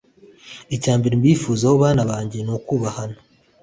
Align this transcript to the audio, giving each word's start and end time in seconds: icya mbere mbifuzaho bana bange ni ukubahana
icya 0.75 0.93
mbere 0.99 1.13
mbifuzaho 1.19 1.75
bana 1.83 2.01
bange 2.09 2.37
ni 2.41 2.51
ukubahana 2.57 3.17